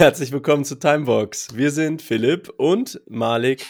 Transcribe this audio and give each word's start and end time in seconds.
Herzlich 0.00 0.32
willkommen 0.32 0.64
zu 0.64 0.76
Timebox. 0.76 1.54
Wir 1.54 1.70
sind 1.70 2.00
Philipp 2.00 2.48
und 2.56 3.02
Malik. 3.06 3.66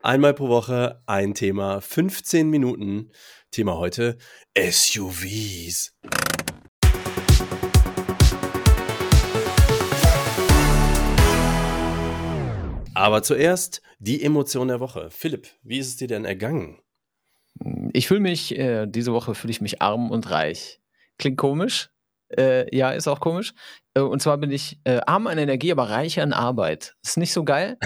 Einmal 0.00 0.32
pro 0.32 0.48
Woche 0.48 1.02
ein 1.04 1.34
Thema, 1.34 1.82
15 1.82 2.48
Minuten. 2.48 3.10
Thema 3.50 3.76
heute 3.76 4.16
SUVs. 4.56 5.94
Aber 12.94 13.22
zuerst 13.22 13.82
die 13.98 14.22
Emotion 14.22 14.68
der 14.68 14.80
Woche. 14.80 15.10
Philipp, 15.10 15.48
wie 15.62 15.80
ist 15.80 15.88
es 15.88 15.96
dir 15.96 16.08
denn 16.08 16.24
ergangen? 16.24 16.80
Ich 17.92 18.08
fühle 18.08 18.20
mich, 18.20 18.56
äh, 18.56 18.86
diese 18.86 19.12
Woche 19.12 19.34
fühle 19.34 19.50
ich 19.50 19.60
mich 19.60 19.82
arm 19.82 20.10
und 20.10 20.30
reich. 20.30 20.80
Klingt 21.18 21.36
komisch, 21.36 21.90
äh, 22.38 22.76
ja, 22.76 22.90
ist 22.90 23.08
auch 23.08 23.20
komisch. 23.20 23.52
Äh, 23.94 24.00
und 24.00 24.20
zwar 24.20 24.38
bin 24.38 24.50
ich 24.50 24.80
äh, 24.84 25.00
arm 25.06 25.26
an 25.26 25.38
Energie, 25.38 25.72
aber 25.72 25.90
reich 25.90 26.20
an 26.20 26.32
Arbeit. 26.32 26.96
Ist 27.02 27.16
nicht 27.16 27.32
so 27.32 27.44
geil 27.44 27.76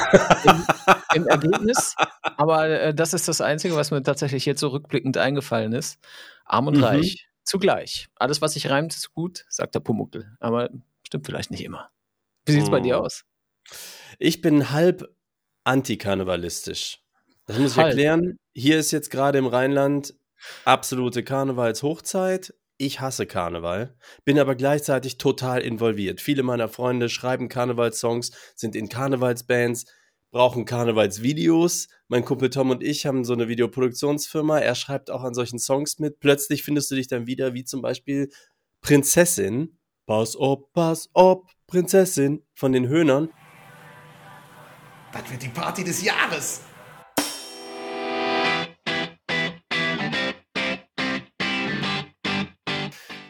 im, 0.45 0.66
im 1.14 1.27
Ergebnis, 1.27 1.95
aber 2.36 2.68
äh, 2.68 2.95
das 2.95 3.14
ist 3.14 3.28
das 3.28 3.40
Einzige, 3.40 3.76
was 3.76 3.90
mir 3.90 4.02
tatsächlich 4.02 4.46
jetzt 4.46 4.60
so 4.60 4.68
rückblickend 4.68 5.16
eingefallen 5.16 5.73
ist. 5.73 5.98
Arm 6.45 6.66
und 6.66 6.78
mhm. 6.78 6.84
reich 6.84 7.28
zugleich. 7.45 8.09
Alles, 8.16 8.40
was 8.42 8.54
sich 8.54 8.70
reimt, 8.70 8.95
ist 8.95 9.12
gut, 9.14 9.45
sagt 9.48 9.74
der 9.74 9.80
Pumuckel. 9.80 10.37
Aber 10.40 10.70
stimmt 11.06 11.26
vielleicht 11.26 11.51
nicht 11.51 11.65
immer. 11.65 11.90
Wie 12.45 12.52
sieht 12.52 12.62
es 12.62 12.68
oh. 12.68 12.73
bei 12.73 12.80
dir 12.80 12.98
oh. 12.98 13.04
aus? 13.04 13.24
Ich 14.18 14.40
bin 14.40 14.70
halb 14.70 15.04
antikarnevalistisch. 15.65 17.02
Das 17.46 17.59
muss 17.59 17.73
ich 17.73 17.78
halb. 17.78 17.88
erklären. 17.88 18.38
Hier 18.54 18.78
ist 18.78 18.90
jetzt 18.90 19.10
gerade 19.10 19.38
im 19.38 19.46
Rheinland 19.46 20.15
absolute 20.65 21.24
Karnevalshochzeit 21.24 22.54
ich 22.78 23.00
hasse 23.00 23.27
Karneval, 23.27 23.95
bin 24.24 24.38
aber 24.38 24.55
gleichzeitig 24.55 25.18
total 25.18 25.60
involviert. 25.60 26.20
Viele 26.20 26.42
meiner 26.42 26.68
Freunde 26.68 27.09
schreiben 27.09 27.48
Karnevalssongs, 27.48 28.30
sind 28.54 28.74
in 28.74 28.88
Karnevalsbands, 28.88 29.87
brauchen 30.30 30.64
Karnevalsvideos. 30.64 31.88
Mein 32.09 32.24
Kumpel 32.24 32.51
Tom 32.51 32.71
und 32.71 32.82
ich 32.82 33.06
haben 33.06 33.24
so 33.24 33.32
eine 33.32 33.49
Videoproduktionsfirma. 33.49 34.59
Er 34.60 34.74
schreibt 34.74 35.10
auch 35.10 35.24
an 35.24 35.34
solchen 35.34 35.59
Songs 35.59 35.99
mit. 35.99 36.21
Plötzlich 36.21 36.62
findest 36.62 36.90
du 36.90 36.95
dich 36.95 37.09
dann 37.09 37.26
wieder, 37.26 37.54
wie 37.54 37.65
zum 37.65 37.82
Beispiel 37.82 38.30
Prinzessin. 38.80 39.79
Pass 40.06 40.37
op, 40.37 40.73
pass 40.73 41.10
op, 41.12 41.51
Prinzessin 41.66 42.46
von 42.54 42.73
den 42.73 42.88
Höhnern. 42.88 43.29
Das 45.12 45.30
wird 45.30 45.43
die 45.43 45.49
Party 45.49 45.84
des 45.84 46.02
Jahres. 46.02 46.62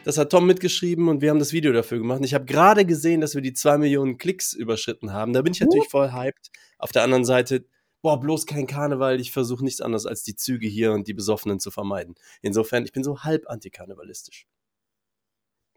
Das 0.09 0.17
hat 0.17 0.31
Tom 0.31 0.47
mitgeschrieben 0.47 1.07
und 1.07 1.21
wir 1.21 1.29
haben 1.29 1.37
das 1.37 1.53
Video 1.53 1.71
dafür 1.71 1.99
gemacht. 1.99 2.17
Und 2.17 2.23
ich 2.23 2.33
habe 2.33 2.45
gerade 2.45 2.83
gesehen, 2.83 3.21
dass 3.21 3.35
wir 3.35 3.43
die 3.43 3.53
zwei 3.53 3.77
Millionen 3.77 4.17
Klicks 4.17 4.53
überschritten 4.53 5.13
haben. 5.13 5.33
Da 5.33 5.43
bin 5.43 5.53
ich 5.53 5.59
natürlich 5.59 5.87
voll 5.87 6.11
hyped. 6.11 6.49
Auf 6.79 6.91
der 6.91 7.03
anderen 7.03 7.25
Seite, 7.25 7.63
boah, 8.01 8.19
bloß 8.19 8.47
kein 8.47 8.65
Karneval. 8.65 9.21
Ich 9.21 9.31
versuche 9.31 9.63
nichts 9.63 9.81
anderes 9.81 10.07
als 10.07 10.23
die 10.23 10.35
Züge 10.35 10.67
hier 10.67 10.93
und 10.93 11.07
die 11.07 11.13
Besoffenen 11.13 11.59
zu 11.59 11.69
vermeiden. 11.69 12.15
Insofern, 12.41 12.85
ich 12.85 12.91
bin 12.91 13.03
so 13.03 13.19
halb 13.19 13.47
antikarnevalistisch. 13.51 14.47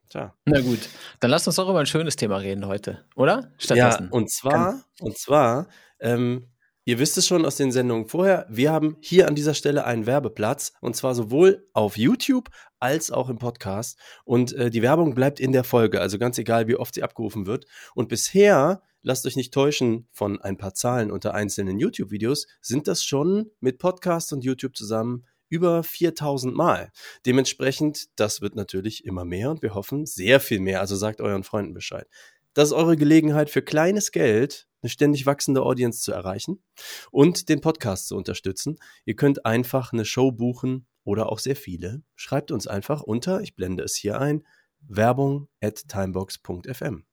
Tja. 0.09 0.35
Na 0.47 0.61
gut, 0.63 0.89
dann 1.21 1.31
lass 1.31 1.47
uns 1.47 1.57
doch 1.57 1.69
über 1.69 1.81
ein 1.81 1.87
schönes 1.87 2.17
Thema 2.17 2.39
reden 2.39 2.67
heute, 2.67 3.05
oder? 3.17 3.53
Stattdessen. 3.59 4.05
Ja, 4.05 4.11
und 4.13 4.31
zwar, 4.31 4.83
und 5.01 5.19
zwar, 5.19 5.69
ähm, 6.01 6.47
Ihr 6.85 6.99
wisst 6.99 7.17
es 7.17 7.29
schon 7.29 7.47
aus 7.47 7.55
den 7.55 7.71
Sendungen 7.71 8.09
vorher, 8.09 8.45
wir 8.49 8.73
haben 8.73 8.97
hier 9.01 9.29
an 9.29 9.37
dieser 9.37 9.55
Stelle 9.55 9.85
einen 9.85 10.05
Werbeplatz 10.05 10.73
und 10.81 10.97
zwar 10.97 11.15
sowohl 11.15 11.69
auf 11.73 11.97
YouTube 11.97 12.49
als 12.81 13.13
auch 13.13 13.29
im 13.29 13.39
Podcast 13.39 13.97
und 14.25 14.53
äh, 14.55 14.69
die 14.69 14.83
Werbung 14.83 15.15
bleibt 15.15 15.39
in 15.39 15.53
der 15.53 15.63
Folge, 15.63 16.01
also 16.01 16.19
ganz 16.19 16.39
egal, 16.39 16.67
wie 16.67 16.75
oft 16.75 16.97
sie 16.97 17.05
abgerufen 17.05 17.47
wird. 17.47 17.67
Und 17.95 18.09
bisher, 18.09 18.83
lasst 19.01 19.25
euch 19.27 19.37
nicht 19.37 19.55
täuschen 19.55 20.09
von 20.11 20.41
ein 20.41 20.57
paar 20.57 20.75
Zahlen 20.75 21.13
unter 21.13 21.35
einzelnen 21.35 21.79
YouTube-Videos, 21.79 22.49
sind 22.61 22.89
das 22.89 23.05
schon 23.05 23.53
mit 23.61 23.79
Podcast 23.79 24.33
und 24.33 24.43
YouTube 24.43 24.75
zusammen 24.75 25.25
über 25.49 25.85
4000 25.85 26.53
Mal. 26.53 26.91
Dementsprechend, 27.27 28.09
das 28.19 28.41
wird 28.41 28.57
natürlich 28.57 29.05
immer 29.05 29.25
mehr 29.25 29.53
und 29.53 29.63
wir 29.63 29.75
hoffen 29.75 30.05
sehr 30.05 30.41
viel 30.41 30.59
mehr, 30.59 30.81
also 30.81 30.97
sagt 30.97 31.21
euren 31.21 31.45
Freunden 31.45 31.75
Bescheid. 31.75 32.09
Das 32.55 32.71
ist 32.71 32.75
eure 32.75 32.97
Gelegenheit 32.97 33.51
für 33.51 33.63
kleines 33.63 34.11
Geld 34.11 34.67
eine 34.83 34.91
ständig 34.91 35.27
wachsende 35.27 35.63
Audience 35.63 36.03
zu 36.03 36.13
erreichen 36.13 36.63
und 37.11 37.49
den 37.49 37.61
Podcast 37.61 38.09
zu 38.09 38.17
unterstützen. 38.17 38.77
Ihr 39.05 39.17
könnt 39.17 39.47
einfach 39.47 39.93
eine 39.93 40.05
Show 40.05 40.33
buchen 40.33 40.87
oder 41.05 41.31
auch 41.31 41.39
sehr 41.39 41.57
viele. 41.57 42.03
Schreibt 42.15 42.51
uns 42.51 42.67
einfach 42.67 43.03
unter, 43.03 43.41
ich 43.41 43.55
blende 43.55 43.83
es 43.85 43.95
hier 43.95 44.21
ein, 44.21 44.47
werbung 44.81 45.49
at 45.61 45.89
timebox.fm. 45.89 47.05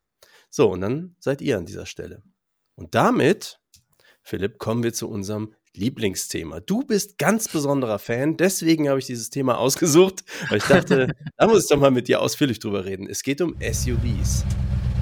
So, 0.50 0.72
und 0.72 0.81
dann 0.81 1.16
seid 1.19 1.41
ihr 1.41 1.58
an 1.58 1.66
dieser 1.66 1.85
Stelle. 1.85 2.24
Und 2.75 2.96
damit, 2.96 3.59
Philipp, 4.22 4.58
kommen 4.58 4.84
wir 4.84 4.94
zu 4.94 5.08
unserem 5.09 5.53
Lieblingsthema. 5.75 6.59
Du 6.62 6.84
bist 6.84 7.18
ganz 7.18 7.47
besonderer 7.47 8.00
Fan, 8.00 8.38
deswegen 8.38 8.90
habe 8.90 9.00
ich 9.00 9.06
dieses 9.06 9.29
Thema 9.29 9.59
ausgesucht, 9.59 10.24
weil 10.50 10.58
ich 10.58 10.63
dachte, 10.63 11.13
da 11.38 11.47
muss 11.47 11.63
ich 11.63 11.69
doch 11.69 11.79
mal 11.79 11.91
mit 11.91 12.08
dir 12.08 12.22
ausführlich 12.22 12.59
drüber 12.59 12.85
reden. 12.85 13.08
Es 13.08 13.22
geht 13.22 13.41
um 13.41 13.56
SUVs. 13.62 14.46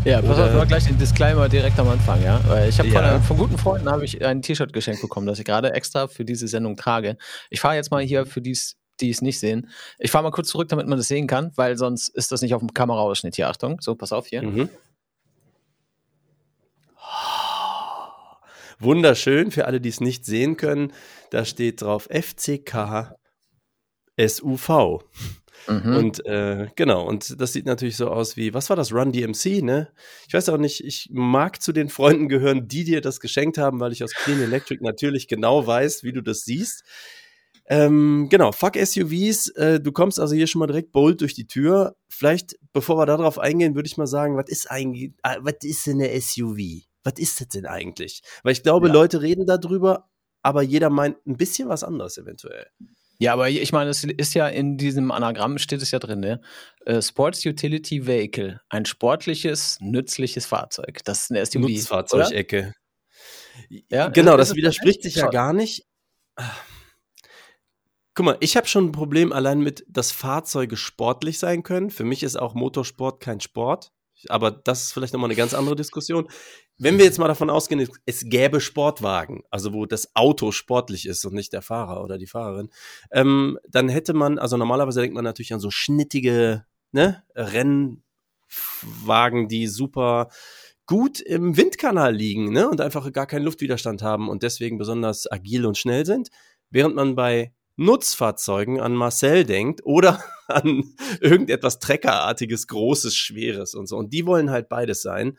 Ja, 0.07 0.21
pass 0.21 0.39
auf, 0.39 0.67
gleich 0.69 0.85
den 0.85 0.97
Disclaimer 0.97 1.49
direkt 1.49 1.77
am 1.79 1.89
Anfang, 1.89 2.23
ja. 2.23 2.39
Weil 2.47 2.69
ich 2.69 2.79
habe 2.79 2.87
ja. 2.87 3.19
von, 3.19 3.23
von, 3.23 3.37
guten 3.37 3.57
Freunden 3.57 3.91
habe 3.91 4.05
ich 4.05 4.23
ein 4.23 4.41
T-Shirt 4.41 4.71
geschenkt 4.71 5.01
bekommen, 5.01 5.27
das 5.27 5.37
ich 5.37 5.43
gerade 5.43 5.73
extra 5.73 6.07
für 6.07 6.23
diese 6.23 6.47
Sendung 6.47 6.77
trage. 6.77 7.17
Ich 7.49 7.59
fahre 7.59 7.75
jetzt 7.75 7.91
mal 7.91 8.01
hier 8.01 8.25
für 8.25 8.39
dies, 8.39 8.77
die 9.01 9.09
es 9.09 9.21
nicht 9.21 9.37
sehen. 9.37 9.69
Ich 9.99 10.09
fahre 10.09 10.23
mal 10.23 10.31
kurz 10.31 10.47
zurück, 10.47 10.69
damit 10.69 10.87
man 10.87 10.97
das 10.97 11.09
sehen 11.09 11.27
kann, 11.27 11.51
weil 11.55 11.77
sonst 11.77 12.07
ist 12.07 12.31
das 12.31 12.41
nicht 12.41 12.53
auf 12.53 12.61
dem 12.61 12.73
Kameraausschnitt 12.73 13.35
hier. 13.35 13.49
Achtung, 13.49 13.81
so, 13.81 13.95
pass 13.95 14.13
auf 14.13 14.27
hier. 14.27 14.43
Mhm. 14.43 14.69
Wunderschön, 18.79 19.51
für 19.51 19.65
alle, 19.65 19.81
die 19.81 19.89
es 19.89 19.99
nicht 19.99 20.25
sehen 20.25 20.55
können, 20.55 20.93
da 21.31 21.43
steht 21.43 21.81
drauf 21.81 22.07
FCK 22.09 23.17
SUV. 24.17 25.03
Mhm. 25.67 25.95
Und 25.95 26.25
äh, 26.25 26.67
genau, 26.75 27.05
und 27.05 27.39
das 27.41 27.53
sieht 27.53 27.65
natürlich 27.65 27.97
so 27.97 28.09
aus 28.09 28.37
wie, 28.37 28.53
was 28.53 28.69
war 28.69 28.75
das, 28.75 28.93
Run 28.93 29.11
DMC, 29.11 29.61
ne? 29.61 29.89
Ich 30.27 30.33
weiß 30.33 30.49
auch 30.49 30.57
nicht, 30.57 30.83
ich 30.83 31.09
mag 31.11 31.61
zu 31.61 31.73
den 31.73 31.89
Freunden 31.89 32.29
gehören, 32.29 32.67
die 32.67 32.83
dir 32.83 33.01
das 33.01 33.19
geschenkt 33.19 33.57
haben, 33.57 33.79
weil 33.79 33.91
ich 33.91 34.03
aus 34.03 34.13
Clean 34.13 34.41
Electric 34.41 34.83
natürlich 34.83 35.27
genau 35.27 35.65
weiß, 35.65 36.03
wie 36.03 36.13
du 36.13 36.21
das 36.21 36.43
siehst. 36.45 36.83
Ähm, 37.69 38.27
genau, 38.29 38.53
fuck 38.53 38.77
SUVs. 38.77 39.49
Äh, 39.49 39.79
du 39.81 39.91
kommst 39.91 40.19
also 40.19 40.35
hier 40.35 40.47
schon 40.47 40.59
mal 40.59 40.67
direkt 40.67 40.93
bold 40.93 41.19
durch 41.19 41.33
die 41.33 41.47
Tür. 41.47 41.97
Vielleicht, 42.07 42.57
bevor 42.71 42.97
wir 42.97 43.05
darauf 43.05 43.39
eingehen, 43.39 43.75
würde 43.75 43.87
ich 43.87 43.97
mal 43.97 44.07
sagen, 44.07 44.37
was 44.37 44.47
ist 44.47 44.71
eigentlich, 44.71 45.11
äh, 45.23 45.37
was 45.41 45.55
ist 45.63 45.85
denn 45.85 46.01
eine 46.01 46.19
SUV? 46.19 46.85
Was 47.03 47.13
ist 47.17 47.41
das 47.41 47.49
denn 47.49 47.65
eigentlich? 47.65 48.21
Weil 48.43 48.53
ich 48.53 48.63
glaube, 48.63 48.87
ja. 48.87 48.93
Leute 48.93 49.21
reden 49.21 49.45
darüber, 49.45 50.09
aber 50.41 50.61
jeder 50.61 50.89
meint 50.89 51.17
ein 51.25 51.35
bisschen 51.35 51.67
was 51.67 51.83
anderes 51.83 52.17
eventuell. 52.17 52.67
Ja, 53.19 53.33
aber 53.33 53.49
ich 53.49 53.71
meine, 53.71 53.89
es 53.89 54.03
ist 54.03 54.33
ja 54.35 54.47
in 54.47 54.77
diesem 54.77 55.11
Anagramm 55.11 55.57
steht 55.57 55.81
es 55.81 55.91
ja 55.91 55.99
drin, 55.99 56.19
ne? 56.19 56.39
Uh, 56.87 57.01
Sports 57.01 57.45
Utility 57.45 58.05
Vehicle, 58.05 58.61
ein 58.69 58.85
sportliches, 58.85 59.77
nützliches 59.81 60.45
Fahrzeug. 60.45 60.99
Das 61.03 61.23
ist 61.23 61.31
eine 61.31 61.45
SUV. 61.45 61.61
Nutzfahrzeugecke. 61.61 62.73
Ja, 63.89 64.09
genau, 64.09 64.37
das 64.37 64.55
widerspricht 64.55 65.01
sich 65.01 65.15
ja 65.15 65.27
gar 65.29 65.51
nicht. 65.53 65.87
Guck 68.13 68.25
mal, 68.25 68.37
ich 68.39 68.57
habe 68.57 68.67
schon 68.67 68.85
ein 68.85 68.91
Problem 68.91 69.31
allein 69.31 69.59
mit, 69.59 69.83
dass 69.87 70.11
Fahrzeuge 70.11 70.77
sportlich 70.77 71.39
sein 71.39 71.63
können. 71.63 71.89
Für 71.89 72.03
mich 72.03 72.23
ist 72.23 72.35
auch 72.35 72.53
Motorsport 72.53 73.19
kein 73.19 73.39
Sport. 73.39 73.91
Aber 74.29 74.51
das 74.51 74.83
ist 74.83 74.93
vielleicht 74.93 75.13
nochmal 75.13 75.29
eine 75.29 75.37
ganz 75.37 75.53
andere 75.53 75.75
Diskussion. 75.75 76.27
Wenn 76.77 76.97
wir 76.97 77.05
jetzt 77.05 77.19
mal 77.19 77.27
davon 77.27 77.49
ausgehen, 77.49 77.87
es 78.05 78.23
gäbe 78.25 78.61
Sportwagen, 78.61 79.43
also 79.49 79.73
wo 79.73 79.85
das 79.85 80.15
Auto 80.15 80.51
sportlich 80.51 81.05
ist 81.05 81.25
und 81.25 81.33
nicht 81.33 81.53
der 81.53 81.61
Fahrer 81.61 82.03
oder 82.03 82.17
die 82.17 82.27
Fahrerin, 82.27 82.69
ähm, 83.11 83.57
dann 83.67 83.89
hätte 83.89 84.13
man, 84.13 84.39
also 84.39 84.57
normalerweise 84.57 85.01
denkt 85.01 85.15
man 85.15 85.23
natürlich 85.23 85.53
an 85.53 85.59
so 85.59 85.71
schnittige 85.71 86.65
ne, 86.91 87.23
Rennwagen, 87.35 87.99
die 89.47 89.67
super 89.67 90.29
gut 90.85 91.19
im 91.19 91.57
Windkanal 91.57 92.15
liegen 92.15 92.51
ne, 92.51 92.69
und 92.69 92.81
einfach 92.81 93.11
gar 93.11 93.27
keinen 93.27 93.43
Luftwiderstand 93.43 94.01
haben 94.01 94.29
und 94.29 94.41
deswegen 94.43 94.77
besonders 94.77 95.29
agil 95.31 95.65
und 95.65 95.77
schnell 95.77 96.05
sind. 96.05 96.29
Während 96.69 96.95
man 96.95 97.15
bei 97.15 97.53
Nutzfahrzeugen 97.77 98.79
an 98.79 98.93
Marcel 98.93 99.45
denkt 99.45 99.81
oder 99.85 100.21
an 100.47 100.83
irgendetwas 101.21 101.79
Treckerartiges, 101.79 102.67
Großes, 102.67 103.15
Schweres 103.15 103.73
und 103.75 103.87
so. 103.87 103.97
Und 103.97 104.13
die 104.13 104.25
wollen 104.25 104.49
halt 104.51 104.67
beides 104.67 105.01
sein, 105.01 105.37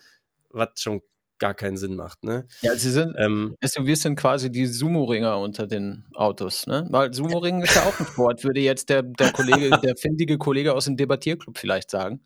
was 0.50 0.68
schon 0.80 1.02
gar 1.38 1.54
keinen 1.54 1.76
Sinn 1.76 1.94
macht, 1.94 2.24
ne? 2.24 2.46
Ja, 2.62 2.74
sie 2.74 2.90
sind, 2.90 3.14
ähm, 3.16 3.54
SUVs 3.64 4.02
sind 4.02 4.16
quasi 4.16 4.50
die 4.50 4.66
Sumo-Ringer 4.66 5.38
unter 5.38 5.66
den 5.66 6.04
Autos, 6.14 6.66
ne? 6.66 6.86
Weil 6.90 7.14
Sumo-Ringen 7.14 7.62
ist 7.62 7.76
ja 7.76 7.82
auch 7.82 7.98
ein 7.98 8.06
Sport, 8.06 8.44
würde 8.44 8.60
jetzt 8.60 8.88
der, 8.88 9.02
der 9.02 9.32
Kollege, 9.32 9.70
der 9.82 9.96
findige 9.96 10.38
Kollege 10.38 10.74
aus 10.74 10.86
dem 10.86 10.96
Debattierclub 10.96 11.58
vielleicht 11.58 11.90
sagen. 11.90 12.20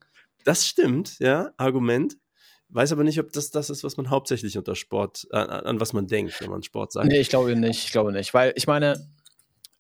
Das 0.45 0.67
stimmt, 0.67 1.19
ja, 1.19 1.53
Argument. 1.57 2.17
Weiß 2.69 2.91
aber 2.91 3.05
nicht, 3.05 3.21
ob 3.21 3.31
das 3.33 3.51
das 3.51 3.69
ist, 3.69 3.85
was 3.85 3.99
man 3.99 4.09
hauptsächlich 4.09 4.57
unter 4.57 4.75
Sport, 4.75 5.27
äh, 5.31 5.37
an 5.37 5.79
was 5.79 5.93
man 5.93 6.07
denkt, 6.07 6.41
wenn 6.41 6.49
man 6.49 6.63
Sport 6.63 6.93
sagt. 6.93 7.07
Nee, 7.07 7.21
ich 7.21 7.29
glaube 7.29 7.55
nicht, 7.55 7.85
ich 7.85 7.93
glaube 7.93 8.13
nicht. 8.13 8.33
Weil 8.33 8.55
ich 8.57 8.67
meine, 8.67 8.95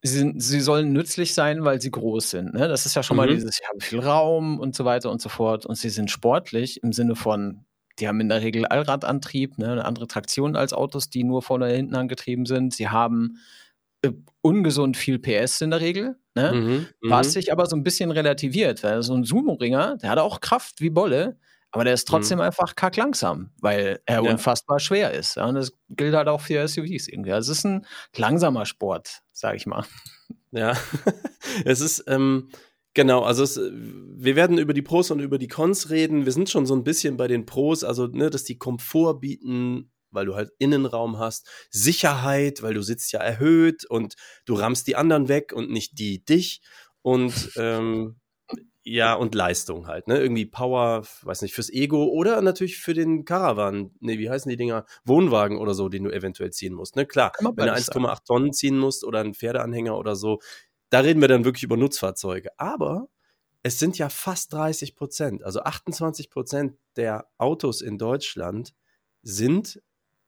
sie, 0.02 0.19
sind, 0.19 0.43
sie 0.43 0.60
sollen 0.60 0.93
nützlich 0.93 1.34
sein, 1.34 1.64
weil 1.64 1.81
sie 1.81 1.90
groß 1.90 2.31
sind. 2.31 2.54
Ne? 2.54 2.69
Das 2.69 2.87
ist 2.87 2.94
ja 2.94 3.02
schon 3.02 3.16
mhm. 3.16 3.22
mal 3.22 3.28
dieses, 3.28 3.56
sie 3.56 3.64
haben 3.66 3.81
viel 3.81 4.00
Raum 4.00 4.58
und 4.58 4.75
so 4.75 4.84
weiter 4.84 5.10
und 5.10 5.22
so 5.22 5.28
fort. 5.28 5.64
Und 5.64 5.76
sie 5.76 5.90
sind 5.90 6.10
sportlich 6.10 6.82
im 6.82 6.93
Sinne 6.93 7.14
von, 7.14 7.64
die 7.99 8.08
haben 8.08 8.20
in 8.20 8.28
der 8.28 8.43
Regel 8.43 8.66
Allradantrieb, 8.66 9.58
ne, 9.58 9.72
eine 9.72 9.84
andere 9.84 10.08
Traktion 10.08 10.56
als 10.56 10.72
Autos, 10.72 11.08
die 11.10 11.25
nur 11.25 11.43
vorne 11.43 11.66
oder 11.66 11.75
hinten 11.75 11.94
angetrieben 11.94 12.46
sind. 12.46 12.75
Sie 12.75 12.88
haben 12.88 13.38
äh, 14.02 14.12
ungesund 14.40 14.96
viel 14.96 15.19
PS 15.19 15.60
in 15.60 15.70
der 15.70 15.81
Regel, 15.81 16.16
ne? 16.34 16.52
Mhm, 16.52 16.87
was 17.02 17.28
mhm. 17.28 17.32
sich 17.32 17.52
aber 17.52 17.66
so 17.66 17.76
ein 17.76 17.84
bisschen 17.84 18.10
relativiert. 18.10 18.82
Weil 18.82 19.02
so 19.02 19.14
ein 19.14 19.25
Sumo-Ringer, 19.25 19.99
der 19.99 20.10
hat 20.10 20.19
auch 20.19 20.40
Kraft 20.40 20.81
wie 20.81 20.90
Bolle, 20.90 21.37
aber 21.73 21.85
der 21.85 21.95
ist 21.95 22.07
trotzdem 22.07 22.39
mhm. 22.39 22.45
einfach 22.45 22.77
kacklangsam, 22.77 23.51
weil 23.61 24.01
er 24.05 24.23
ja. 24.23 24.31
unfassbar 24.31 24.79
schwer 24.79 25.13
ist. 25.13 25.37
Ja? 25.37 25.47
Und 25.47 25.55
das 25.55 25.73
gilt 25.89 26.15
halt 26.15 26.29
auch 26.29 26.43
für 26.43 26.67
SUVs 26.69 27.09
irgendwie. 27.09 27.33
Also 27.33 27.51
es 27.51 27.59
ist 27.59 27.65
ein 27.65 27.87
langsamer 28.15 28.67
Sport, 28.67 29.23
sag 29.33 29.57
ich 29.57 29.67
mal. 29.67 29.85
Ja, 30.51 30.77
es 31.65 31.81
ist, 31.81 32.05
ähm, 32.09 32.51
genau, 32.93 33.23
also 33.23 33.43
es, 33.43 33.59
wir 33.59 34.37
werden 34.37 34.59
über 34.59 34.75
die 34.75 34.83
Pros 34.83 35.11
und 35.11 35.21
über 35.21 35.39
die 35.39 35.49
Cons 35.49 35.89
reden. 35.89 36.27
Wir 36.27 36.33
sind 36.33 36.51
schon 36.51 36.67
so 36.67 36.77
ein 36.77 36.85
bisschen 36.85 37.17
bei 37.17 37.27
den 37.27 37.47
Pros, 37.47 37.85
also, 37.85 38.07
ne, 38.07 38.29
dass 38.29 38.45
die 38.45 38.59
Komfort 38.59 39.21
bieten, 39.21 39.91
weil 40.11 40.27
du 40.27 40.35
halt 40.35 40.51
Innenraum 40.59 41.19
hast, 41.19 41.49
Sicherheit, 41.71 42.63
weil 42.63 42.75
du 42.75 42.83
sitzt 42.83 43.13
ja 43.13 43.21
erhöht 43.21 43.87
und 43.87 44.17
du 44.45 44.55
rammst 44.55 44.87
die 44.89 44.97
anderen 44.97 45.29
weg 45.29 45.55
und 45.55 45.71
nicht 45.71 45.99
die 45.99 46.23
dich. 46.23 46.61
Und 47.01 47.33
ähm, 47.57 48.21
ja, 48.84 49.14
und 49.14 49.34
Leistung 49.34 49.87
halt, 49.87 50.08
ne? 50.08 50.19
Irgendwie 50.19 50.44
Power, 50.44 51.05
weiß 51.23 51.43
nicht, 51.43 51.55
fürs 51.55 51.70
Ego 51.70 52.06
oder 52.06 52.40
natürlich 52.43 52.79
für 52.79 52.94
den 52.94 53.25
Caravan, 53.25 53.93
ne, 54.00 54.19
wie 54.19 54.29
heißen 54.29 54.50
die 54.50 54.56
Dinger? 54.56 54.87
Wohnwagen 55.05 55.58
oder 55.58 55.75
so, 55.75 55.88
den 55.88 56.05
du 56.05 56.11
eventuell 56.11 56.50
ziehen 56.50 56.75
musst, 56.75 56.96
ne? 56.96 57.06
Klar, 57.06 57.32
wenn 57.40 57.55
du 57.55 57.73
1,8 57.73 58.25
Tonnen 58.25 58.52
ziehen 58.52 58.79
musst 58.79 59.05
oder 59.05 59.20
einen 59.20 59.34
Pferdeanhänger 59.34 59.96
oder 59.96 60.17
so, 60.17 60.40
da 60.90 61.00
reden 61.00 61.20
wir 61.20 61.29
dann 61.29 61.44
wirklich 61.44 61.62
über 61.62 61.76
Nutzfahrzeuge. 61.76 62.50
Aber 62.58 63.08
es 63.62 63.79
sind 63.79 63.99
ja 63.99 64.08
fast 64.08 64.52
30 64.52 64.96
Prozent, 64.96 65.44
also 65.44 65.61
28 65.61 66.28
Prozent 66.28 66.76
der 66.96 67.28
Autos 67.38 67.81
in 67.81 67.99
Deutschland 67.99 68.75
sind, 69.23 69.81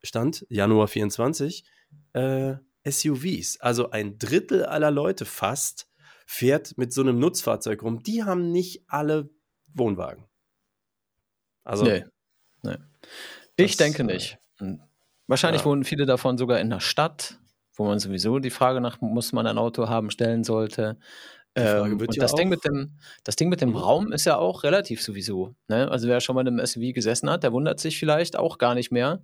Stand 0.02 0.46
Januar 0.48 0.86
24, 0.86 1.64
äh, 2.12 2.54
SUVs. 2.86 3.58
Also 3.60 3.90
ein 3.90 4.18
Drittel 4.18 4.64
aller 4.64 4.92
Leute 4.92 5.24
fast 5.24 5.88
fährt 6.26 6.78
mit 6.78 6.92
so 6.92 7.02
einem 7.02 7.18
Nutzfahrzeug 7.18 7.82
rum, 7.82 8.02
die 8.02 8.24
haben 8.24 8.50
nicht 8.50 8.82
alle 8.88 9.30
Wohnwagen. 9.74 10.24
Also. 11.64 11.84
Nee. 11.84 12.04
nee. 12.62 12.76
Ich 13.56 13.76
denke 13.76 14.02
äh, 14.02 14.06
nicht. 14.06 14.38
Hm. 14.58 14.80
Wahrscheinlich 15.26 15.62
ja. 15.62 15.66
wohnen 15.66 15.84
viele 15.84 16.06
davon 16.06 16.36
sogar 16.36 16.60
in 16.60 16.70
der 16.70 16.80
Stadt, 16.80 17.38
wo 17.74 17.84
man 17.84 17.98
sowieso 17.98 18.38
die 18.38 18.50
Frage 18.50 18.80
nach, 18.80 19.00
muss 19.00 19.32
man 19.32 19.46
ein 19.46 19.58
Auto 19.58 19.88
haben, 19.88 20.10
stellen 20.10 20.44
sollte. 20.44 20.98
Ähm, 21.56 21.98
und 22.00 22.20
das, 22.20 22.34
Ding 22.34 22.48
mit 22.48 22.64
dem, 22.64 22.98
das 23.22 23.36
Ding 23.36 23.48
mit 23.48 23.60
dem 23.60 23.70
mhm. 23.70 23.76
Raum 23.76 24.12
ist 24.12 24.24
ja 24.24 24.36
auch 24.36 24.64
relativ 24.64 25.02
sowieso. 25.02 25.54
Ne? 25.68 25.88
Also 25.90 26.08
wer 26.08 26.20
schon 26.20 26.34
mal 26.34 26.46
in 26.46 26.58
einem 26.58 26.66
SUV 26.66 26.92
gesessen 26.92 27.30
hat, 27.30 27.44
der 27.44 27.52
wundert 27.52 27.78
sich 27.78 27.98
vielleicht 27.98 28.36
auch 28.36 28.58
gar 28.58 28.74
nicht 28.74 28.90
mehr, 28.90 29.22